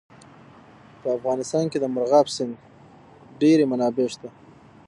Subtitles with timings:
[1.01, 2.53] په افغانستان کې د مورغاب سیند
[3.41, 4.29] ډېرې منابع شته.